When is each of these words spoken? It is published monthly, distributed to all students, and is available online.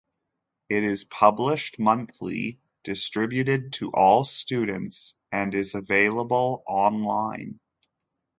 It 0.67 0.83
is 0.83 1.03
published 1.03 1.77
monthly, 1.77 2.59
distributed 2.83 3.73
to 3.73 3.91
all 3.91 4.23
students, 4.23 5.13
and 5.31 5.53
is 5.53 5.75
available 5.75 6.63
online. 6.67 7.59